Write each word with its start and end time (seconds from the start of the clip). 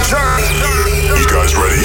You 0.00 1.26
guys 1.28 1.54
ready? 1.54 1.84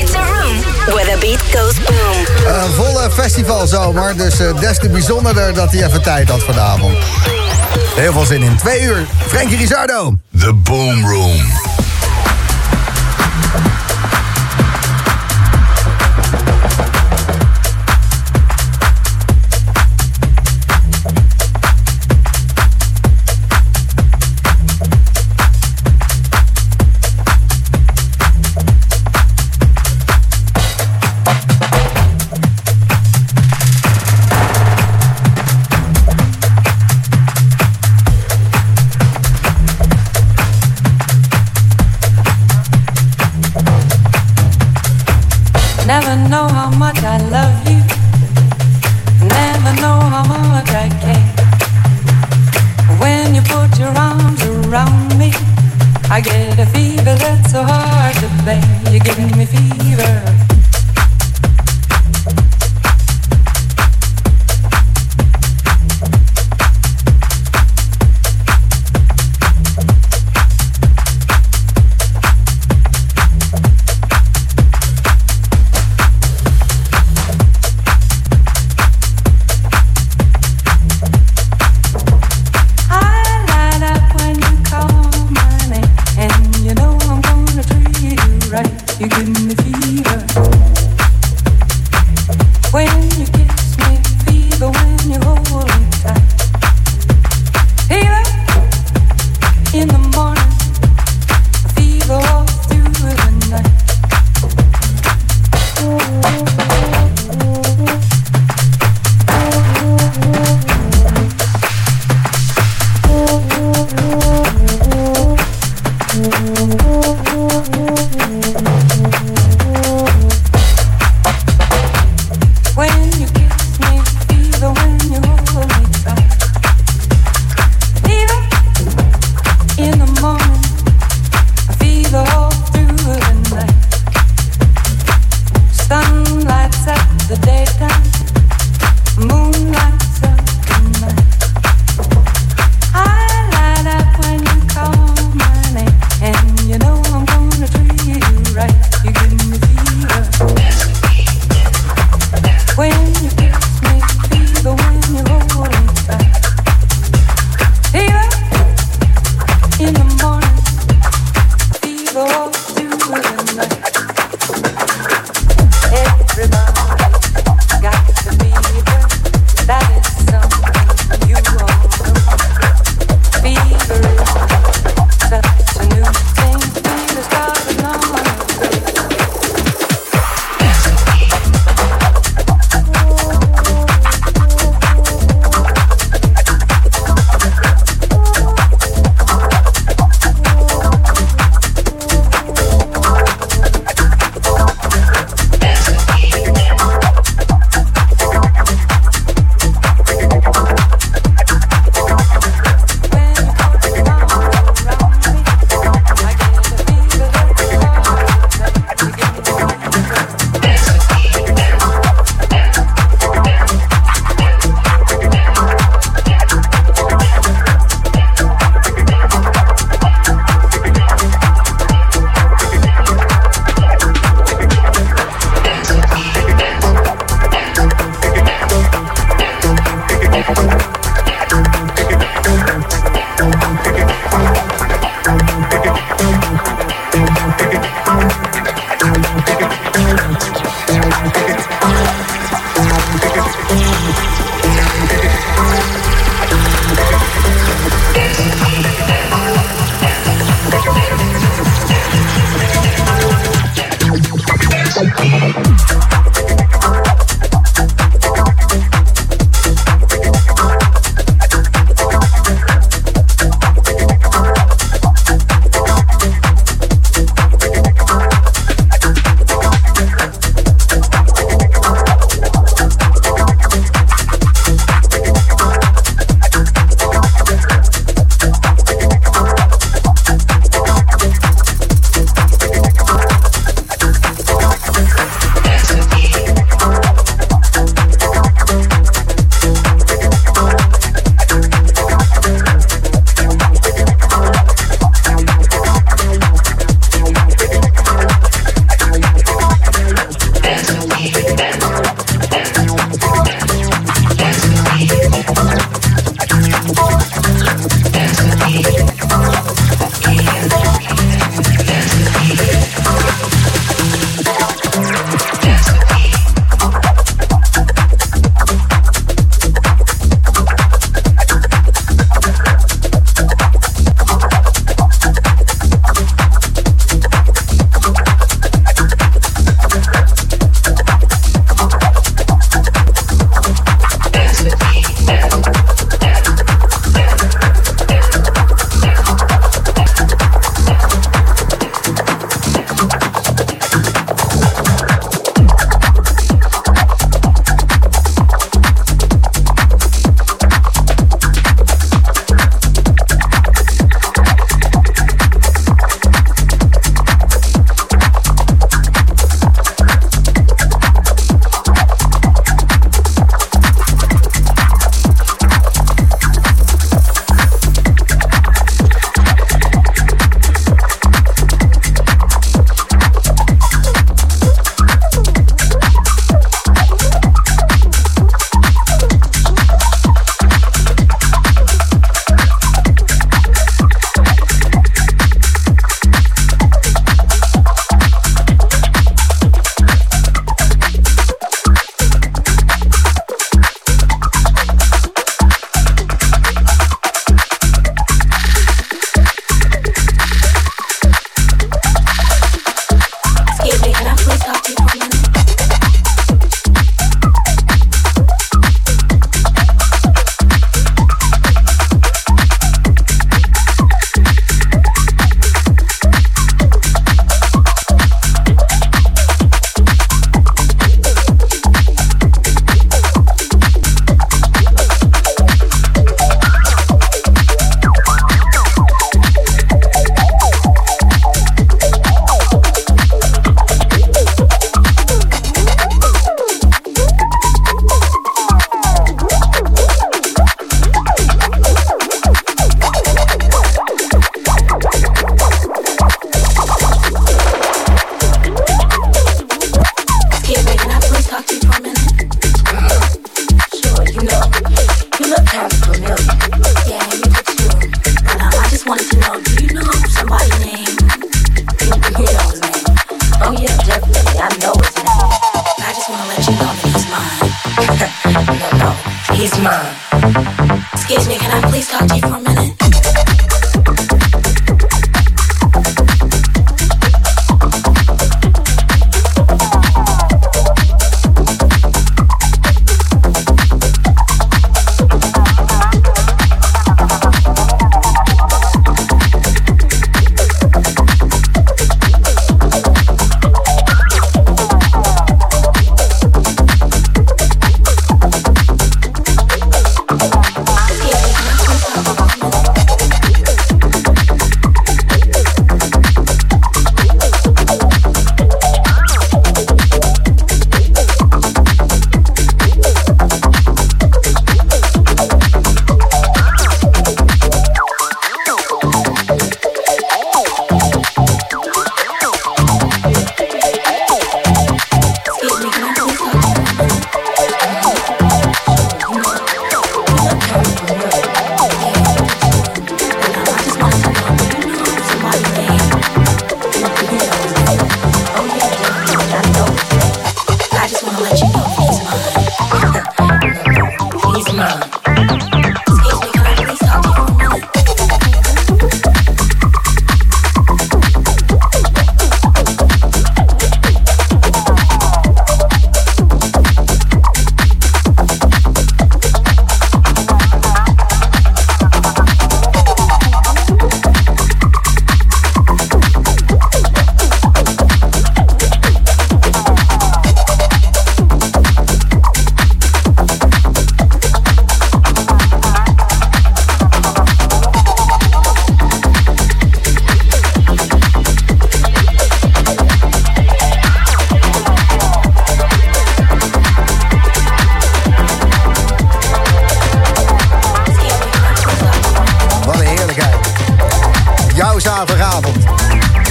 It's 0.00 0.14
a 0.14 0.18
room 0.18 0.56
where 0.94 1.04
the 1.04 1.18
beat 1.20 1.40
goes 1.54 1.78
boom. 1.78 2.46
Eh, 2.46 2.62
Een 2.64 2.72
volle 2.72 3.02
eh, 3.02 3.10
festivalzomer, 3.12 4.16
dus 4.16 4.38
eh, 4.40 4.60
des 4.60 4.78
te 4.78 4.88
bijzonderder 4.88 5.54
dat 5.54 5.72
hij 5.72 5.84
even 5.86 6.02
tijd 6.02 6.28
had 6.28 6.42
vanavond. 6.42 6.96
Heel 7.94 8.12
veel 8.12 8.24
zin 8.24 8.42
in. 8.42 8.56
Twee 8.56 8.80
uur. 8.82 9.06
Frankie 9.26 9.56
Rizado. 9.56 10.16
The 10.38 10.52
Boom 10.54 11.06
Room. 11.06 11.40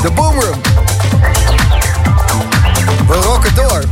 De 0.01 0.11
Boomroom. 0.15 0.61
We 3.07 3.13
rocken 3.13 3.55
door. 3.55 3.83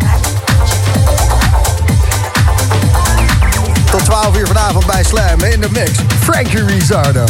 Tot 3.91 4.05
12 4.05 4.37
uur 4.37 4.47
vanavond 4.47 4.85
bij 4.85 5.03
Slam 5.03 5.39
in 5.39 5.61
de 5.61 5.69
mix. 5.71 5.91
Frankie 6.19 6.65
Rizzardo. 6.65 7.25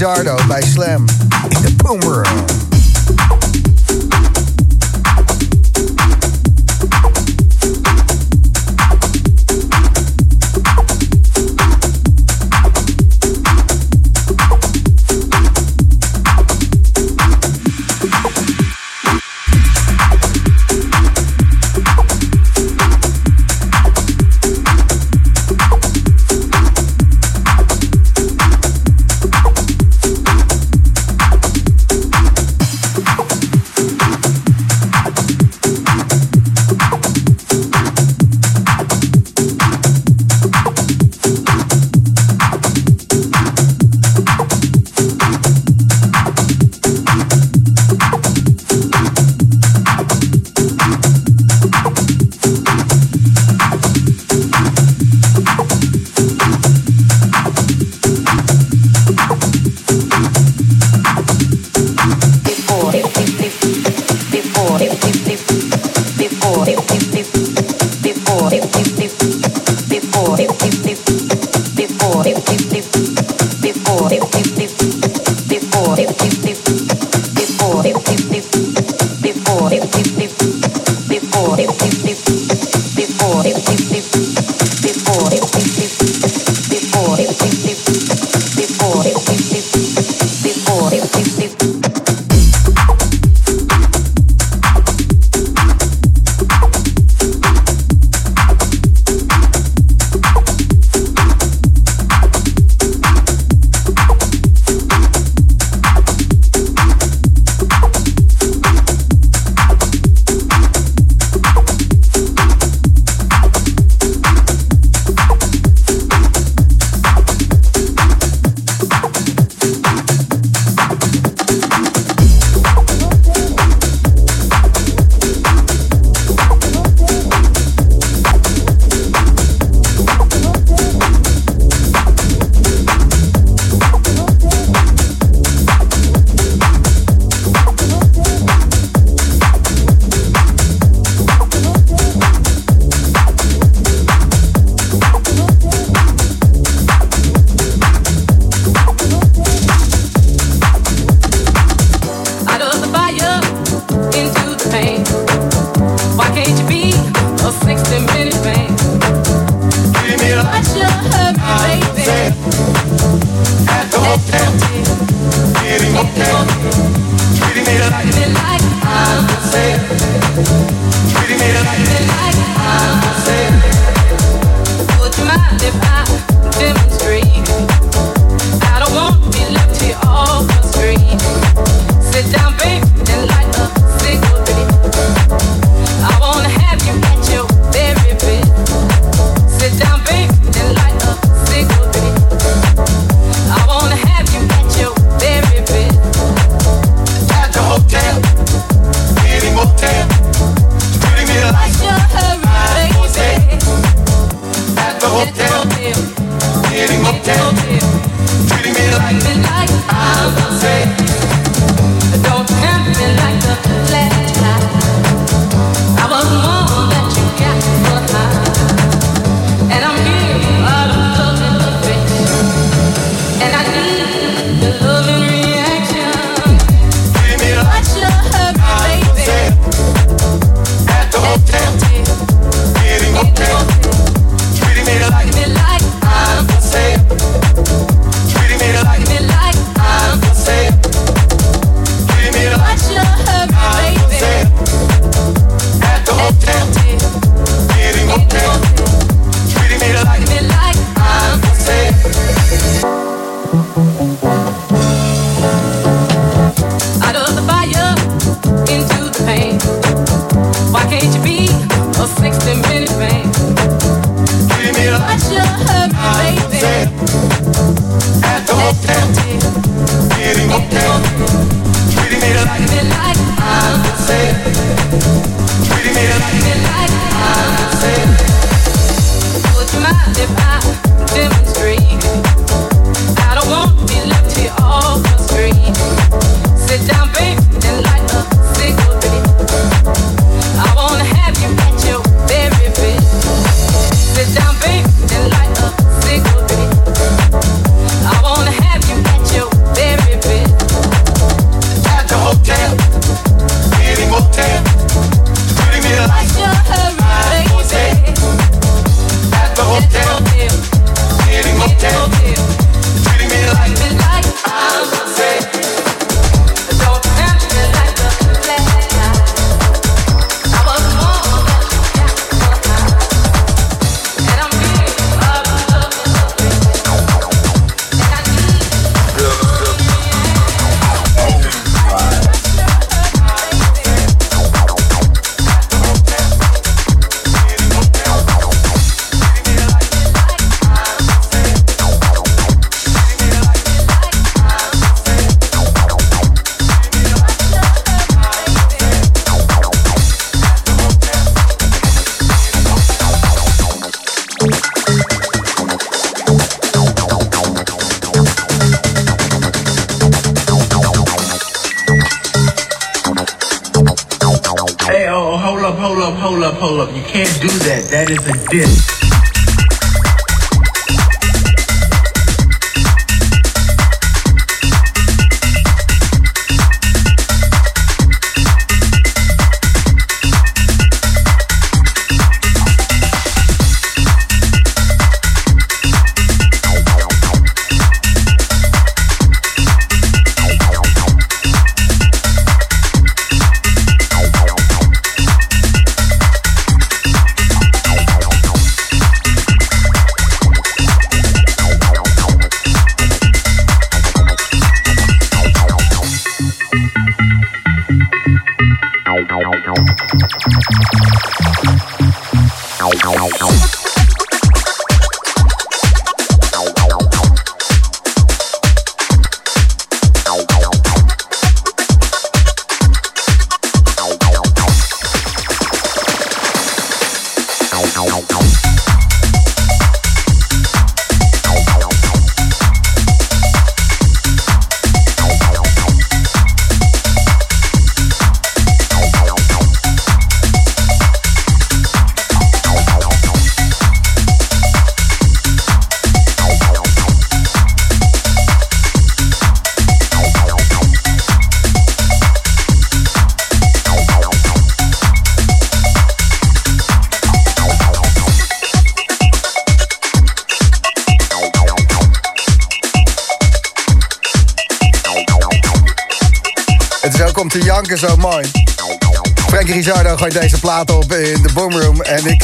Lizardo 0.00 0.36
bij 0.48 0.62
Slam 0.62 1.04
in 1.48 1.60
de 1.62 1.74
Boom 1.76 2.00
Room. 2.00 2.59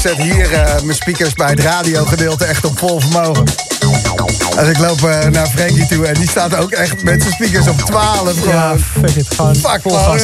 Zet 0.07 0.16
hier 0.16 0.52
eh, 0.52 0.80
mijn 0.82 0.96
speakers 0.96 1.32
bij 1.32 1.50
het 1.50 1.61
radiogedeelte 1.61 2.44
echt 2.44 2.64
op 2.64 2.78
vol 2.78 3.00
vermogen. 3.00 3.44
Als 4.59 4.68
ik 4.68 4.78
loop 4.78 5.02
eh, 5.02 5.28
naar 5.28 5.46
Frankie 5.46 5.86
toe 5.86 6.07
en 6.07 6.14
die 6.14 6.28
staat 6.28 6.57
ook 6.57 6.70
echt 6.70 7.02
met 7.02 7.22
zijn 7.22 7.34
speakers 7.34 7.68
op 7.68 7.80
12. 7.80 8.44
Ja, 8.44 8.50
Gewoon. 8.50 8.78
fuck 8.78 9.16
it. 9.16 9.26
Gewoon 9.36 9.57
Fuck 9.57 9.80
vol 9.82 9.98
gas. 9.98 10.22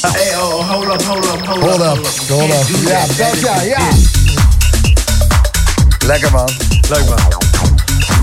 Hey, 0.00 0.36
oh, 0.36 0.70
hold 0.70 0.84
up, 0.84 1.02
hold 1.02 1.24
up, 1.24 1.46
hold, 1.46 1.60
Hold 1.60 1.80
up, 1.80 2.06
up, 2.06 2.28
hold 2.28 2.50
up. 2.50 2.66
Ja, 2.86 3.00
dat 3.06 3.40
ja, 3.40 3.62
ja. 3.62 3.88
Lekker 6.06 6.30
man. 6.30 6.48
Leuk 6.88 7.04
man. 7.04 7.18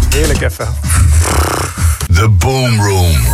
Heerlijk 0.09 0.41
even. 0.41 0.67
The 2.13 2.29
Boom 2.29 2.81
Room. 2.81 3.30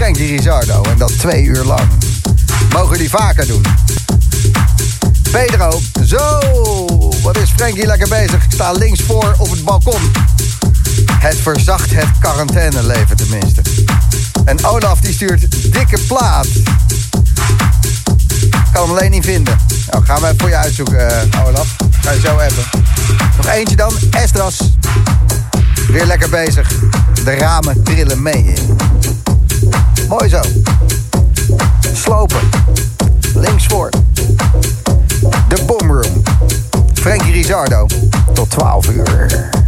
Frankie 0.00 0.36
Rizardo. 0.36 0.82
En 0.82 0.98
dat 0.98 1.18
twee 1.18 1.42
uur 1.42 1.64
lang. 1.64 1.88
Mogen 2.72 2.98
die 2.98 3.10
vaker 3.10 3.46
doen. 3.46 3.62
Pedro, 5.30 5.80
zo, 6.04 6.38
wat 7.22 7.36
is 7.36 7.50
Frankie 7.56 7.86
lekker 7.86 8.08
bezig. 8.08 8.44
Ik 8.44 8.52
sta 8.52 8.72
links 8.72 9.00
voor 9.02 9.34
op 9.38 9.50
het 9.50 9.64
balkon. 9.64 10.00
Het 11.12 11.36
verzacht 11.36 11.94
het 11.94 12.08
quarantaineleven 12.20 13.16
tenminste. 13.16 13.62
En 14.44 14.64
Olaf 14.64 15.00
die 15.00 15.12
stuurt 15.12 15.72
dikke 15.72 15.98
plaat. 16.06 16.46
Kan 18.72 18.82
hem 18.82 18.90
alleen 18.90 19.10
niet 19.10 19.24
vinden. 19.24 19.58
Nou, 19.90 20.04
gaan 20.04 20.24
even 20.24 20.38
voor 20.38 20.48
je 20.48 20.56
uitzoeken, 20.56 21.30
eh, 21.32 21.46
Olaf. 21.46 21.76
Ga 22.00 22.10
je 22.10 22.20
zo 22.20 22.38
hebben. 22.38 22.64
Nog 23.36 23.46
eentje 23.46 23.76
dan, 23.76 23.92
Estras. 24.10 24.58
Weer 25.88 26.06
lekker 26.06 26.28
bezig. 26.28 26.72
De 27.24 27.34
ramen 27.34 27.82
trillen 27.82 28.22
mee. 28.22 28.54
Mooi 30.10 30.28
zo. 30.28 30.40
Slopen. 31.92 32.48
Links 33.34 33.66
voor. 33.66 33.88
De 35.48 35.64
Boomroom. 35.66 36.22
Frankie 36.94 37.32
Rizardo. 37.32 37.86
Tot 38.34 38.50
12 38.50 38.88
uur. 38.90 39.59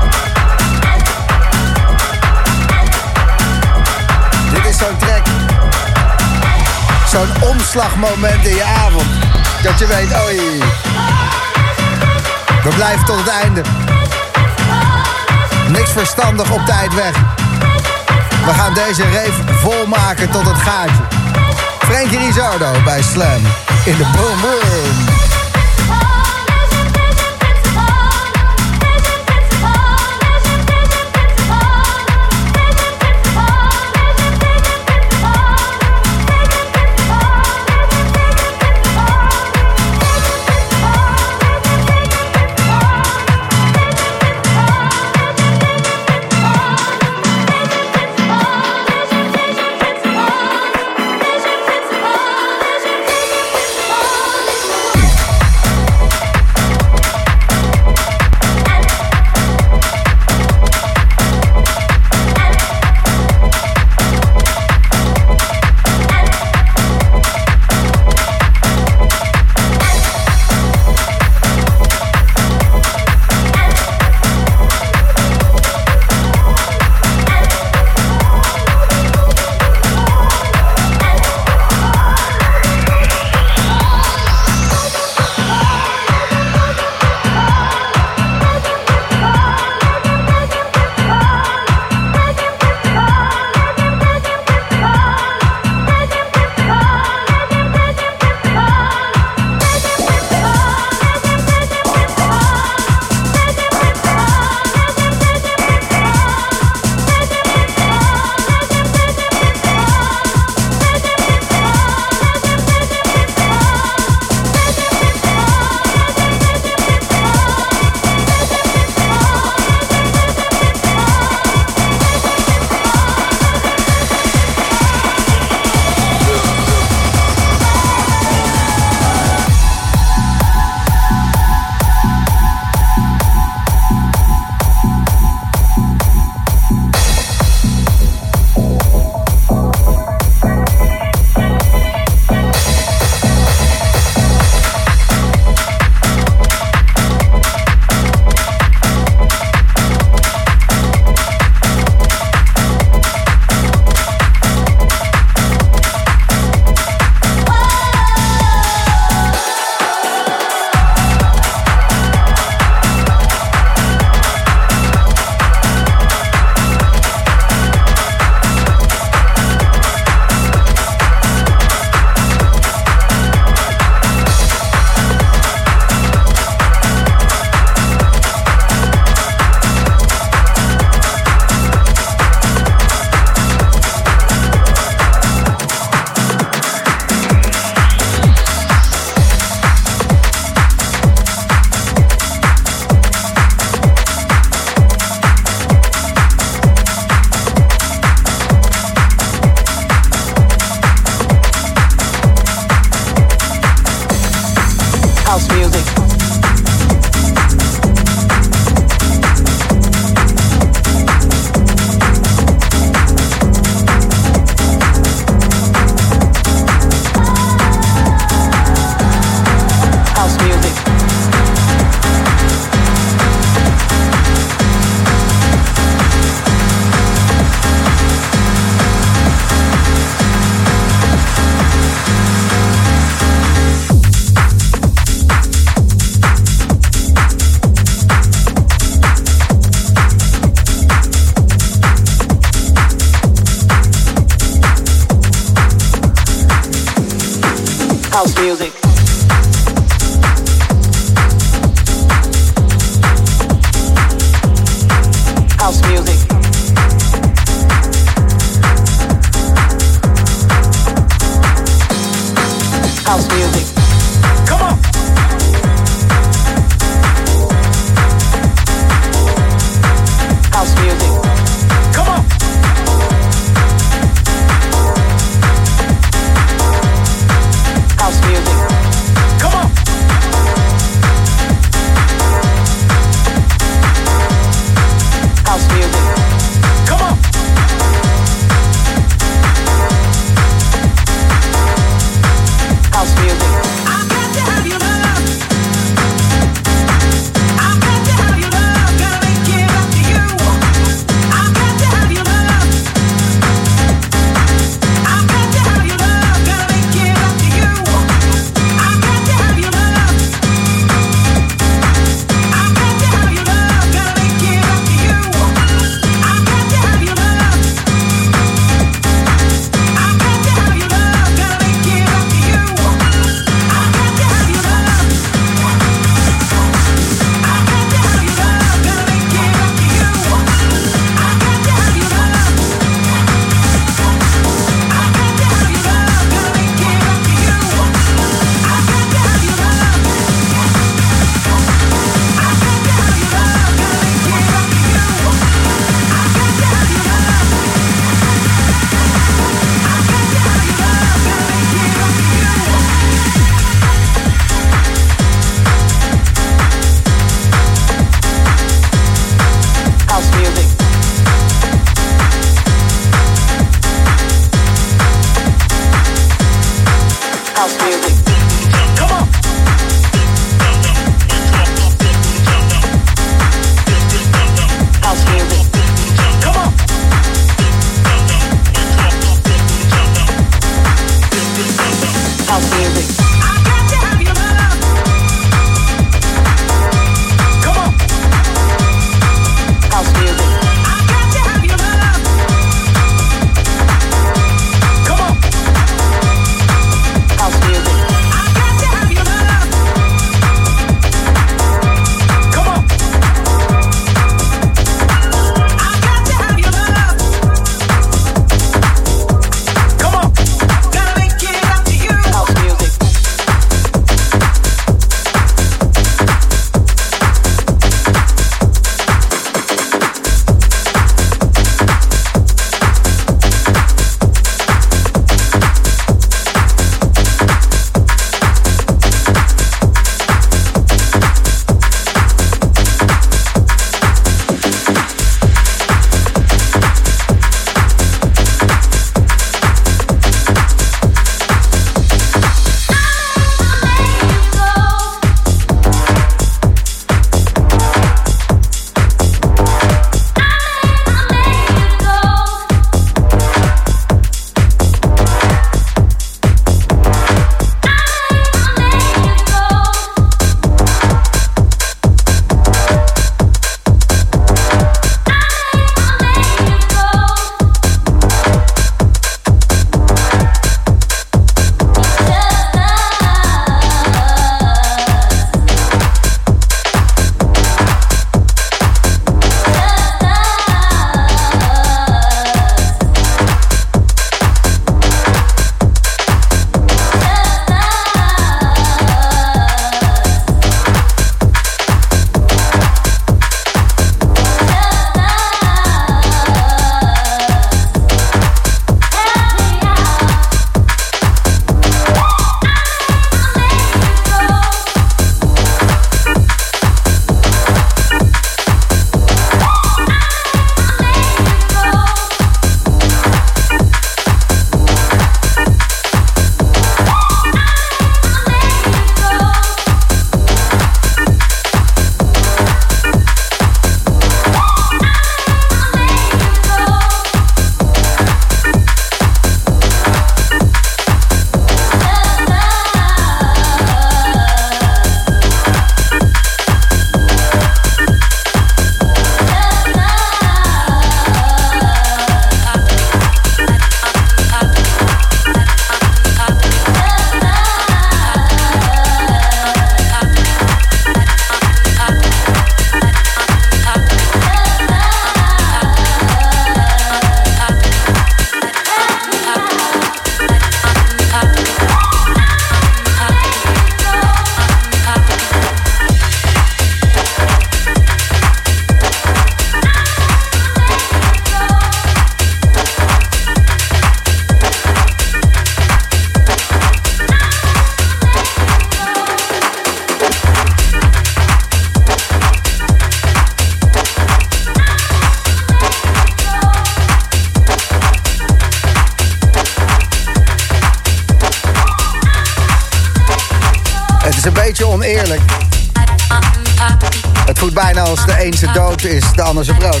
Zijn 599.58 599.78
brood. 599.78 600.00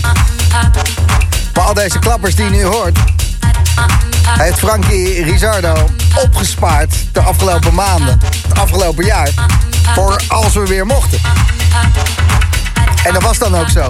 Maar 1.54 1.64
al 1.64 1.74
deze 1.74 1.98
klappers 1.98 2.34
die 2.34 2.50
nu 2.50 2.64
hoort... 2.64 2.98
heeft 4.24 4.58
Frankie 4.58 5.24
Rizardo 5.24 5.88
opgespaard 6.24 6.94
de 7.12 7.20
afgelopen 7.20 7.74
maanden, 7.74 8.20
het 8.48 8.58
afgelopen 8.58 9.04
jaar... 9.04 9.30
voor 9.94 10.20
als 10.28 10.52
we 10.52 10.66
weer 10.66 10.86
mochten. 10.86 11.18
En 13.04 13.12
dat 13.12 13.22
was 13.22 13.38
dan 13.38 13.56
ook 13.56 13.68
zo. 13.68 13.88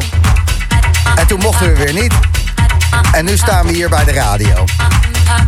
En 1.15 1.27
toen 1.27 1.39
mochten 1.39 1.73
we 1.73 1.85
weer 1.85 1.93
niet. 1.93 2.15
En 3.13 3.25
nu 3.25 3.37
staan 3.37 3.67
we 3.67 3.73
hier 3.73 3.89
bij 3.89 4.05
de 4.05 4.13
radio. 4.13 4.65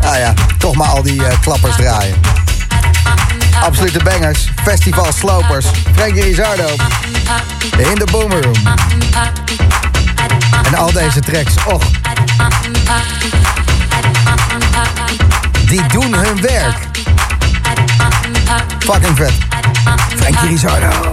Nou 0.01 0.17
ja, 0.17 0.33
toch 0.57 0.75
maar 0.75 0.87
al 0.87 1.03
die 1.03 1.25
eh, 1.25 1.39
klappers 1.41 1.75
draaien. 1.75 2.15
Absolute 3.61 4.03
bangers, 4.03 4.49
festival 4.63 5.11
slopers, 5.13 5.65
Frankie 5.95 6.23
Rizardo. 6.23 6.67
In 7.77 7.95
de 7.95 8.07
Boomerroom. 8.11 8.53
En 10.63 10.75
al 10.75 10.91
deze 10.91 11.19
tracks, 11.19 11.53
och. 11.65 11.83
Die 15.65 15.85
doen 15.87 16.13
hun 16.13 16.41
werk. 16.41 16.77
Fucking 18.79 19.17
vet. 19.17 19.33
Frankie 20.15 20.47
Rizardo. 20.47 21.11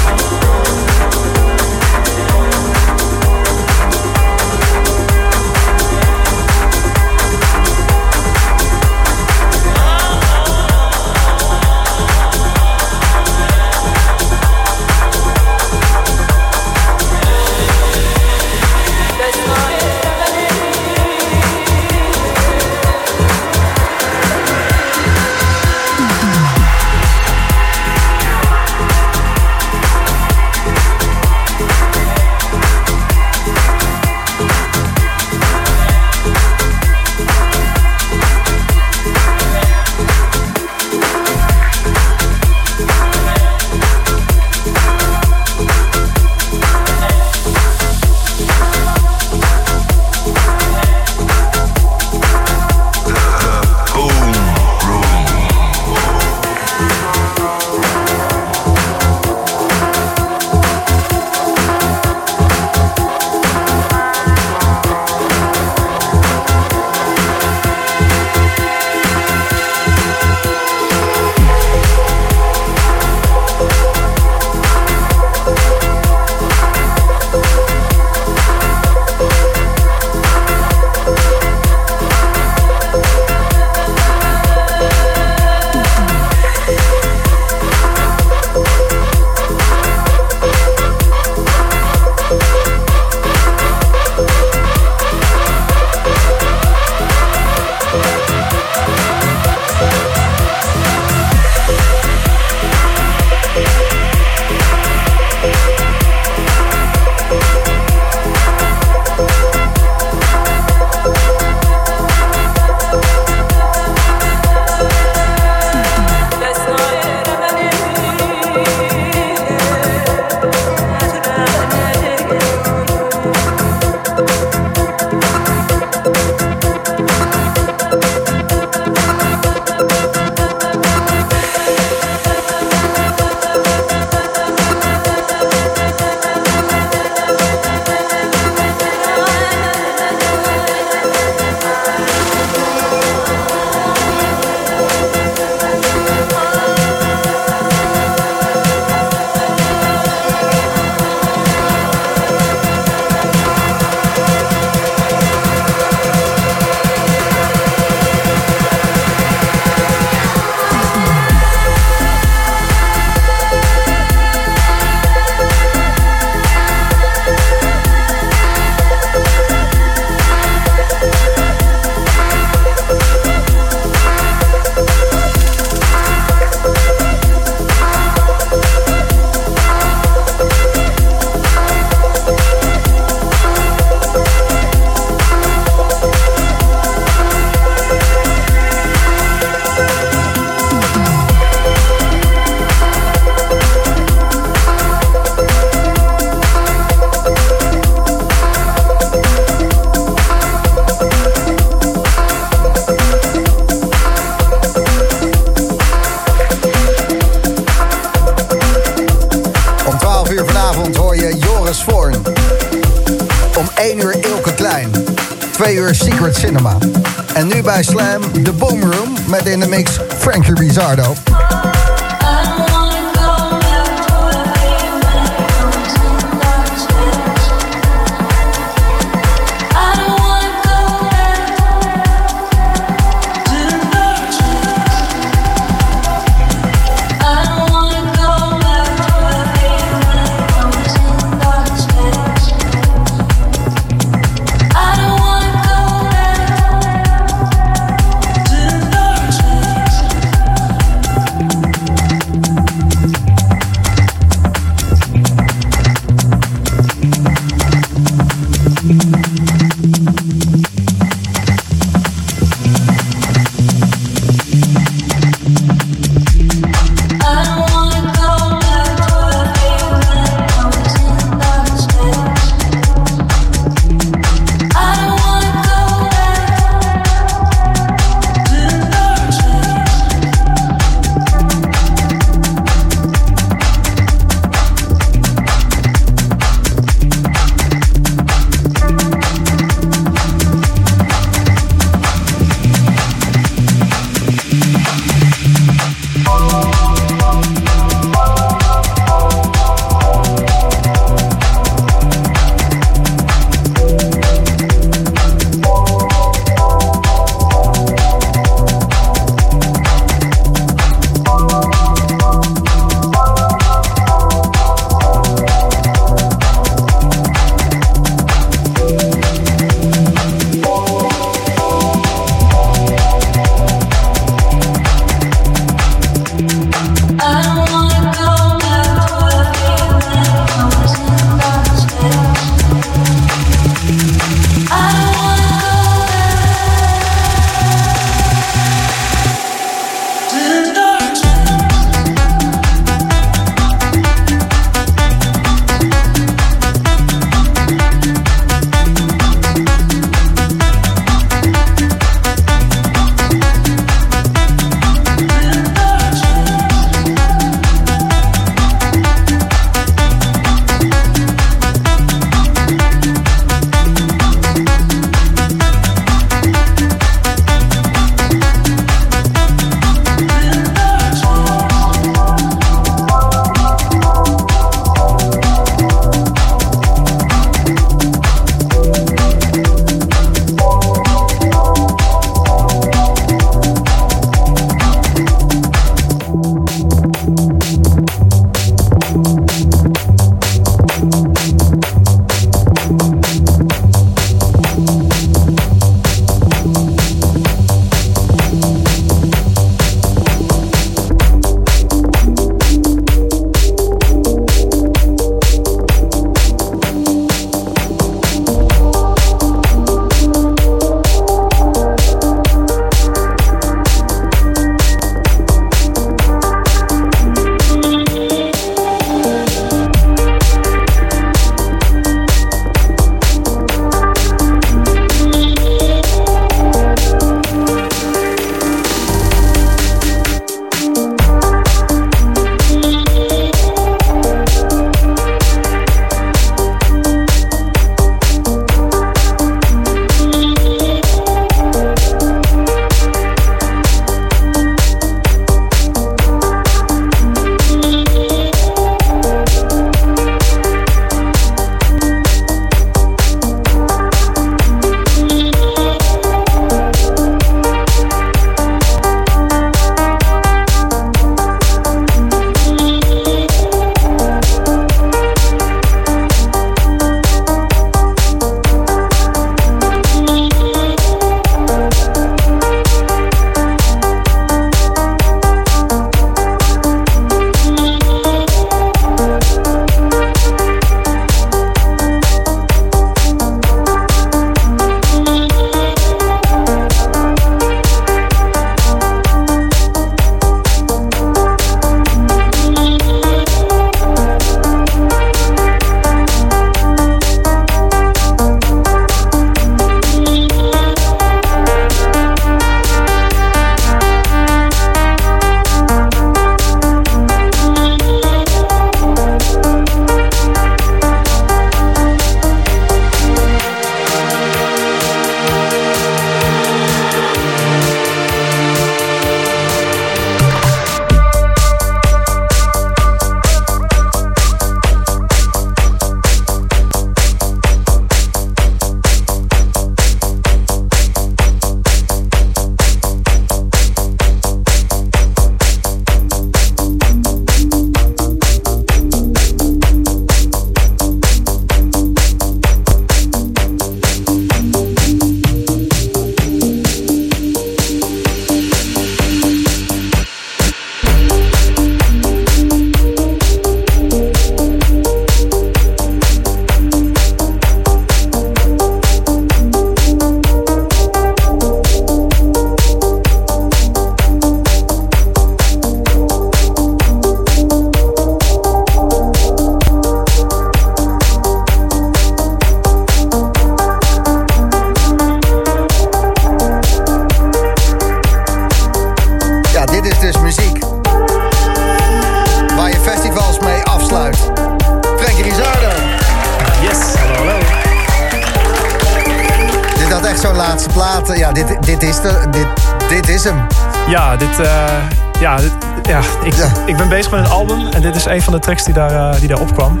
Van 598.54 598.62
de 598.62 598.66
tracks 598.66 598.84
die 598.84 598.94
daar, 598.94 599.32
eh, 599.34 599.40
die 599.40 599.48
daar 599.48 599.60
opkwam. 599.60 600.00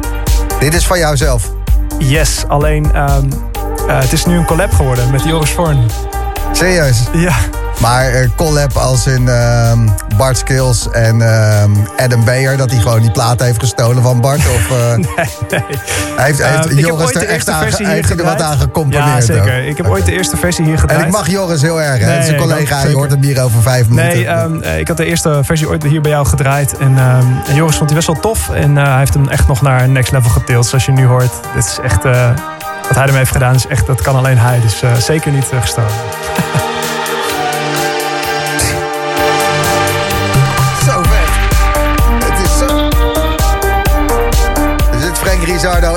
Dit 0.60 0.74
is 0.74 0.86
van 0.86 0.98
jou 0.98 1.16
zelf. 1.16 1.50
Yes, 1.98 2.44
alleen 2.48 2.92
ehm, 2.92 3.30
eh, 3.88 4.00
het 4.00 4.12
is 4.12 4.26
nu 4.26 4.36
een 4.36 4.44
collab 4.44 4.72
geworden 4.72 5.10
met 5.10 5.24
Joris 5.24 5.50
Vorn. 5.50 5.90
Serieus. 6.52 6.98
Ja, 7.12 7.34
Maar 7.80 8.12
eh, 8.12 8.28
collab 8.36 8.76
als 8.76 9.06
in 9.06 9.28
ehm, 9.28 9.88
Bart 10.16 10.38
Skills 10.38 10.88
en 10.90 11.22
ehm, 11.22 11.70
Adam 11.96 12.24
Beyer... 12.24 12.56
dat 12.56 12.70
hij 12.70 12.80
gewoon 12.80 13.00
die 13.00 13.10
plaat 13.10 13.40
heeft 13.40 13.58
gestolen 13.58 14.02
van 14.02 14.20
Bart? 14.20 14.38
Of 14.38 14.70
nee, 14.96 15.28
nee. 15.50 15.62
heeft, 16.16 16.44
heeft 16.44 16.66
Eh, 16.66 16.78
Joris 16.78 17.10
er 17.10 17.16
echt 17.16 17.30
eerste 17.30 17.52
aan, 17.52 17.62
versie 17.62 17.86
heeft 17.86 18.08
hij 18.08 18.16
hier 18.16 18.24
er 18.24 18.30
wat 18.30 18.42
aan 18.42 18.58
gecomponeerd? 18.58 19.04
Ja, 19.06 19.20
zeker. 19.20 19.42
ook? 19.42 19.68
Ik 19.68 19.76
heb 19.76 19.86
ooit 19.86 20.04
de 20.04 20.12
eerste 20.12 20.36
versie 20.36 20.64
hier 20.64 20.78
gedraaid. 20.78 21.00
En 21.00 21.06
ik 21.06 21.12
mag 21.12 21.30
Joris 21.30 21.62
heel 21.62 21.80
erg, 21.80 22.00
hè? 22.00 22.06
Het 22.06 22.22
is 22.22 22.28
een 22.28 22.36
Nee, 22.36 22.42
collega, 22.42 22.86
je 22.86 22.94
hoort 22.94 23.10
hem 23.10 23.22
hier 23.22 23.42
over 23.42 23.62
vijf 23.62 23.88
minuten. 23.88 24.08
Nee, 24.08 24.26
ehm, 24.26 24.60
eh, 24.60 24.78
ik 24.78 24.88
had 24.88 24.96
de 24.96 25.04
eerste 25.04 25.40
versie 25.42 25.68
ooit 25.68 25.82
hier 25.82 26.00
bij 26.00 26.10
jou 26.10 26.26
gedraaid. 26.26 26.76
En, 26.76 26.98
ehm, 26.98 27.26
en 27.46 27.54
Joris 27.54 27.76
vond 27.76 27.88
die 27.88 27.96
best 27.96 28.06
wel 28.06 28.20
tof. 28.20 28.50
En 28.50 28.78
eh, 28.78 28.84
hij 28.84 28.98
heeft 28.98 29.14
hem 29.14 29.28
echt 29.28 29.46
nog 29.48 29.62
naar 29.62 29.88
next 29.88 30.12
level 30.12 30.30
getild. 30.30 30.66
Zoals 30.66 30.84
je 30.84 30.92
nu 30.92 31.06
hoort. 31.06 31.32
Dit 31.54 31.64
is 31.64 31.78
echt... 31.82 32.02
wat 32.02 32.94
hij 32.94 33.02
ermee 33.02 33.16
heeft 33.16 33.32
gedaan 33.32 33.54
is 33.54 33.66
echt... 33.66 33.86
Dat 33.86 34.02
kan 34.02 34.16
alleen 34.16 34.38
hij. 34.38 34.60
Dus 34.60 34.82
zeker 35.04 35.32
niet 35.32 35.46
uh, 35.52 35.60
gestolen. 35.60 35.90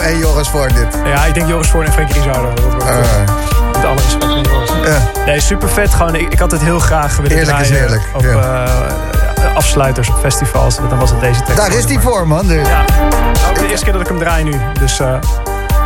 en 0.07 0.17
Joris 0.17 0.47
voor 0.49 0.67
dit. 0.67 0.87
Ja, 1.05 1.25
ik 1.25 1.33
denk 1.33 1.47
Joris 1.47 1.69
Voorn 1.69 1.85
en 1.85 1.93
Frank 1.93 2.11
Rizardo. 2.11 2.53
Dat 2.53 2.59
wordt 2.63 2.85
met 3.75 3.85
alle 3.85 3.95
respect. 3.95 5.25
Nee, 5.25 5.39
super 5.39 5.69
vet. 5.69 5.93
Gewoon, 5.93 6.15
ik, 6.15 6.33
ik 6.33 6.39
had 6.39 6.51
het 6.51 6.61
heel 6.61 6.79
graag 6.79 7.15
willen 7.17 7.31
Eerlijk 7.37 7.59
is 7.59 7.67
draaien 7.67 7.83
eerlijk, 7.83 8.03
Op 8.13 8.25
eh, 8.25 8.63
afsluiters, 9.55 10.09
op 10.09 10.19
festivals. 10.19 10.75
Dan 10.89 10.99
was 10.99 11.09
het 11.09 11.19
deze 11.19 11.41
tekst. 11.41 11.55
Daar 11.57 11.73
is 11.73 11.85
die 11.85 11.99
voor, 11.99 12.27
man. 12.27 12.47
Dus- 12.47 12.67
Ja, 12.67 12.81
ook 13.49 13.59
de 13.59 13.67
eerste 13.67 13.83
keer 13.83 13.93
dat 13.93 14.01
ik 14.01 14.07
hem 14.07 14.19
draai 14.19 14.43
nu. 14.43 14.59
Dus 14.79 14.99
eh, 14.99 15.13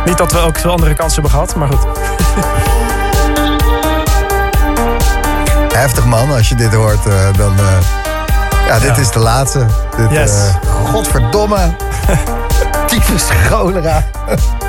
niet 0.04 0.18
dat 0.18 0.32
we 0.32 0.38
ook 0.38 0.58
veel 0.58 0.70
andere 0.70 0.94
kansen 0.94 1.22
hebben 1.22 1.30
gehad, 1.40 1.54
maar 1.54 1.68
goed. 1.68 1.86
Heftig, 5.74 6.04
man. 6.04 6.32
Als 6.32 6.48
je 6.48 6.54
dit 6.54 6.74
hoort, 6.74 7.06
eh, 7.06 7.12
dan... 7.36 7.52
ja, 8.66 8.78
dit 8.78 8.96
Ja. 8.96 9.02
is 9.02 9.10
de 9.10 9.18
laatste. 9.18 9.66
Dit, 9.96 10.10
Yes. 10.10 10.32
godverdomme. 10.92 11.58
Tyfus 12.92 13.22
cholera. 13.48 14.04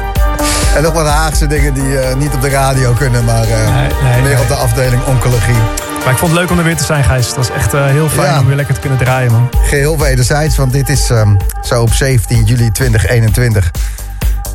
en 0.75 0.83
nog 0.83 0.93
wat 0.93 1.05
Haagse 1.07 1.47
dingen 1.47 1.73
die 1.73 1.99
eh, 1.99 2.15
niet 2.15 2.33
op 2.33 2.41
de 2.41 2.49
radio 2.49 2.93
kunnen, 2.93 3.25
maar 3.25 3.43
eh, 3.43 3.49
Nee, 3.75 3.87
nee, 4.03 4.21
meer 4.21 4.33
nee. 4.33 4.39
op 4.41 4.47
de 4.47 4.53
afdeling 4.53 5.03
oncologie. 5.05 5.55
Maar 6.03 6.11
ik 6.11 6.17
vond 6.17 6.31
het 6.31 6.39
leuk 6.39 6.49
om 6.51 6.57
er 6.57 6.63
weer 6.63 6.77
te 6.77 6.83
zijn, 6.83 7.03
Gijs. 7.03 7.27
Het 7.27 7.35
was 7.35 7.49
echt 7.49 7.73
eh, 7.73 7.85
heel 7.85 8.09
fijn 8.09 8.33
Ja. 8.33 8.39
om 8.39 8.45
weer 8.47 8.55
lekker 8.55 8.73
te 8.73 8.79
kunnen 8.79 8.99
draaien, 8.99 9.31
man. 9.31 9.49
Geheel 9.63 9.97
wederzijds, 9.99 10.57
want 10.57 10.71
dit 10.71 10.89
is 10.89 11.09
ehm, 11.09 11.35
zo 11.63 11.81
op 11.81 11.93
17 11.93 12.43
juli 12.43 12.71
2021. 12.71 13.71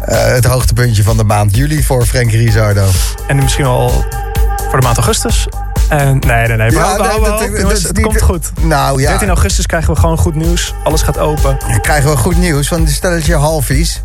eh, 0.05 0.25
het 0.25 0.45
hoogtepuntje 0.45 1.03
van 1.03 1.17
de 1.17 1.25
maand 1.25 1.57
juli 1.57 1.83
voor 1.83 2.05
Frank 2.07 2.31
Rizardo. 2.31 2.87
En 3.27 3.37
misschien 3.37 3.65
wel 3.65 4.05
voor 4.69 4.81
de 4.81 4.85
maand 4.87 4.97
augustus. 4.97 5.47
En, 5.89 6.19
nee, 6.19 6.47
nee, 6.49 6.57
nee. 6.57 6.71
Maar 6.73 6.85
Ja, 6.85 6.97
nee, 6.97 7.21
dat- 7.21 7.39
dat 7.39 7.61
jongens, 7.61 7.79
is 7.79 7.83
het 7.83 8.01
komt 8.01 8.23
goed. 8.23 8.51
Nou 8.61 9.01
ja, 9.01 9.09
13 9.11 9.29
augustus 9.29 9.67
krijgen 9.67 9.95
we 9.95 10.01
gewoon 10.01 10.19
goed 10.19 10.35
nieuws. 10.35 10.75
Alles 10.85 11.03
gaat 11.03 11.19
open. 11.19 11.59
krijgen 11.81 12.11
we 12.11 12.17
goed 12.17 12.37
nieuws 12.37 12.69
van 12.69 12.85
de 12.85 12.91
stelletje 12.91 13.35
halfies. 13.37 14.03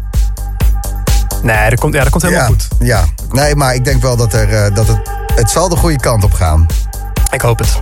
Nee, 1.42 1.70
dat 1.70 1.80
komt, 1.80 1.94
ja, 1.94 2.02
dat 2.02 2.10
komt 2.12 2.24
helemaal 2.24 2.44
ja, 2.44 2.50
goed. 2.50 2.68
Ja, 2.80 3.06
nee, 3.30 3.56
maar 3.56 3.76
ik 3.76 3.86
denk 3.86 4.02
wel 4.02 4.16
dat, 4.16 4.34
er, 4.34 4.54
eh, 4.54 4.76
dat 4.76 4.88
het, 4.88 5.00
het 5.36 5.50
zal 5.50 5.70
de 5.70 5.76
goede 5.76 6.00
kant 6.00 6.24
op 6.24 6.34
gaan. 6.34 6.66
Ik 7.32 7.42
hoop 7.42 7.60
het. 7.60 7.82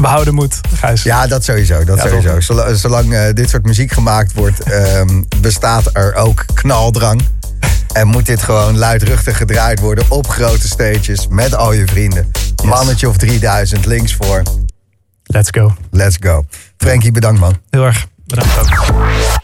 Behouden 0.00 0.34
moed, 0.34 0.60
Gijs. 0.74 1.02
Ja, 1.02 1.26
dat 1.26 1.44
sowieso. 1.44 1.84
Dat 1.84 1.96
Ja, 1.96 2.08
sowieso. 2.08 2.40
Zolang, 2.40 2.76
zolang 2.76 3.14
eh, 3.14 3.22
dit 3.34 3.50
soort 3.50 3.64
muziek 3.64 3.92
gemaakt 3.92 4.32
wordt, 4.32 4.60
ehm, 4.62 5.22
bestaat 5.40 5.84
er 5.92 6.14
ook 6.14 6.44
knaldrang. 6.54 7.22
En 7.92 8.08
moet 8.08 8.26
dit 8.26 8.42
gewoon 8.42 8.78
luidruchtig 8.78 9.36
gedraaid 9.36 9.80
worden 9.80 10.04
op 10.08 10.28
grote 10.28 10.68
stages 10.68 11.26
met 11.28 11.54
al 11.54 11.72
je 11.72 11.86
vrienden. 11.86 12.30
Mannetje 12.64 13.08
of 13.08 13.16
3000 13.16 13.86
links 13.86 14.14
voor. 14.14 14.42
Let's 15.22 15.50
go. 15.50 15.74
Let's 15.90 16.16
go. 16.20 16.44
Frankie, 16.76 17.12
bedankt 17.12 17.40
man. 17.40 17.56
Heel 17.70 17.84
erg 17.84 18.06
bedankt 18.24 18.58
ook. 18.60 18.94